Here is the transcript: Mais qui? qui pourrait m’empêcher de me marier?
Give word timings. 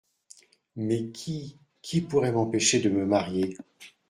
Mais 0.77 1.11
qui? 1.11 1.59
qui 1.83 2.01
pourrait 2.01 2.31
m’empêcher 2.31 2.79
de 2.79 2.89
me 2.89 3.05
marier? 3.05 3.55